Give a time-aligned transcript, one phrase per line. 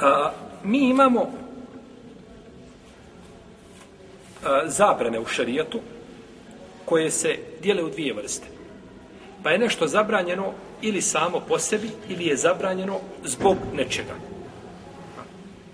[0.00, 0.30] A,
[0.64, 1.30] mi imamo
[4.44, 5.80] a, zabrane u šarijatu
[6.84, 8.46] koje se dijele u dvije vrste.
[9.42, 14.14] Pa je nešto zabranjeno ili samo po sebi ili je zabranjeno zbog nečega.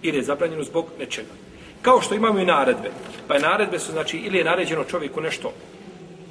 [0.03, 1.33] Ili je zabranjeno zbog nečega.
[1.83, 2.91] Kao što imamo i naredbe.
[3.29, 5.53] Pa je naredbe su, znači, ili je naređeno čovjeku nešto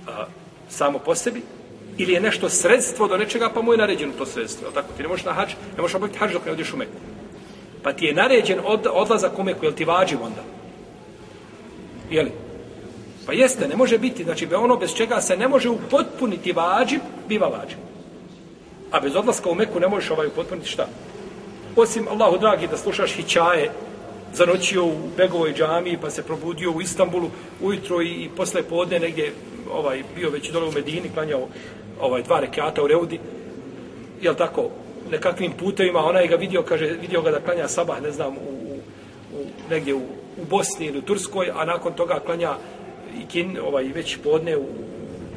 [0.08, 0.26] a,
[0.70, 1.42] samo po sebi,
[1.98, 4.72] ili je nešto sredstvo do nečega, pa mu je naređeno to sredstvo.
[4.72, 4.88] Tako?
[4.98, 6.98] Ti ne možeš na hač, ne možeš obaviti hač dok ne odiš u Meku.
[7.84, 10.44] Pa ti je naređen od, odlazak u Meku, jel ti vađiv onda?
[12.10, 12.32] Jeli?
[13.26, 17.00] Pa jeste, ne može biti, znači be ono bez čega se ne može upotpuniti vađiv,
[17.28, 17.78] biva vađiv.
[18.92, 20.88] A bez odlaska u Meku ne možeš ovaj upotpuniti šta?
[21.76, 23.72] Osim, Allahu dragi, da slušaš hićaje,
[24.34, 27.30] zanoćio u Begovoj džamiji, pa se probudio u Istanbulu
[27.62, 29.34] ujutro i, i posle podne negdje
[29.72, 31.48] ovaj bio već dole u Medini, klanjao
[32.02, 33.20] ovaj dva rekata u Reudi.
[34.22, 34.70] Jel tako?
[35.10, 38.80] Nekakvim putevima, onaj ga vidio, kaže, vidio ga da klanja sabah, ne znam, u, u,
[39.34, 40.02] u negdje u,
[40.38, 42.56] u Bosni ili u Turskoj, a nakon toga klanja
[43.22, 44.66] i kin, ovaj, već podne u,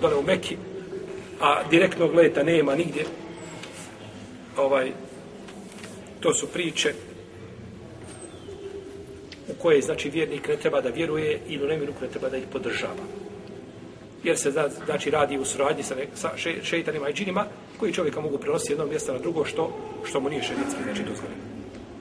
[0.00, 0.56] dole u Meki,
[1.40, 3.04] a direktnog leta nema nigdje.
[4.56, 4.92] Ovaj,
[6.20, 6.92] to su priče
[9.48, 12.44] u koje, znači, vjernik ne treba da vjeruje i u neminu ne treba da ih
[12.52, 13.23] podržava.
[14.24, 14.50] Jer se,
[14.84, 16.30] znači, radi u suradnji sa, sa
[16.62, 17.46] šeitanima i džinima
[17.78, 19.70] koji čovjeka mogu prenositi jednog mjesta na drugo što,
[20.04, 21.63] što mu nije šeritski, znači, dozvoljeno.